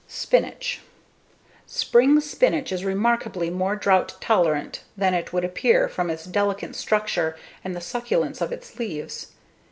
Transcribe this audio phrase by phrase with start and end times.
[0.07, 0.81] Spinach
[1.67, 7.37] Spring spinach is remarkably more drought tolerant than it would appear from its delicate structure
[7.63, 9.27] and the succulence of its leaves.